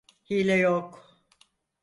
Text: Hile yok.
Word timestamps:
Hile 0.29 0.57
yok. 0.57 1.19